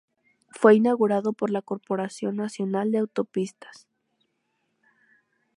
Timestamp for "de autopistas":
2.89-3.87